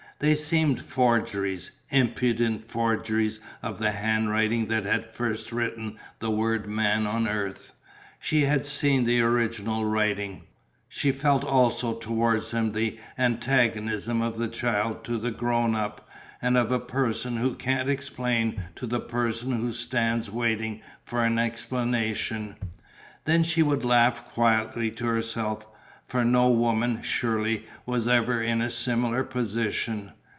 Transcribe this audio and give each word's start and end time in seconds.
They 0.19 0.35
seemed 0.35 0.79
forgeries, 0.79 1.71
impudent 1.89 2.69
forgeries 2.69 3.39
of 3.63 3.79
the 3.79 3.89
handwriting 3.89 4.67
that 4.67 4.85
had 4.85 5.03
first 5.11 5.51
written 5.51 5.97
the 6.19 6.29
word 6.29 6.67
Man 6.67 7.07
on 7.07 7.23
the 7.23 7.31
earth. 7.31 7.73
She 8.19 8.41
had 8.43 8.63
seen 8.63 9.05
the 9.05 9.19
original 9.21 9.83
writing. 9.83 10.43
She 10.87 11.11
felt 11.11 11.43
also 11.43 11.95
towards 11.97 12.51
them 12.51 12.73
the 12.73 12.99
antagonism 13.17 14.21
of 14.21 14.37
the 14.37 14.47
child 14.47 15.03
to 15.05 15.17
the 15.17 15.31
grown 15.31 15.73
up, 15.73 16.07
and 16.39 16.55
of 16.55 16.69
the 16.69 16.79
person 16.79 17.37
who 17.37 17.55
can't 17.55 17.89
explain 17.89 18.61
to 18.75 18.85
the 18.85 18.99
person 18.99 19.51
who 19.53 19.71
stands 19.71 20.29
waiting 20.29 20.83
for 21.03 21.25
an 21.25 21.39
explanation. 21.39 22.57
Then 23.25 23.41
she 23.41 23.63
would 23.63 23.83
laugh 23.83 24.23
quietly 24.35 24.91
to 24.91 25.05
herself, 25.07 25.65
for 26.07 26.25
no 26.25 26.51
woman, 26.51 27.01
surely, 27.01 27.65
was 27.85 28.05
ever 28.05 28.43
in 28.43 28.59
a 28.61 28.69
similar 28.69 29.23
position. 29.23 30.11